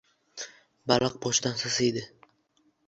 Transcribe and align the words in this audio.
Baliq 0.93 1.21
boshidan 1.27 1.63
sasiydi. 1.65 2.07